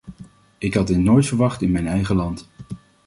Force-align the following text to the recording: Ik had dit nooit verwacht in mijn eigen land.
Ik 0.57 0.73
had 0.73 0.87
dit 0.87 0.97
nooit 0.97 1.25
verwacht 1.25 1.61
in 1.61 1.71
mijn 1.71 1.87
eigen 1.87 2.15
land. 2.15 2.49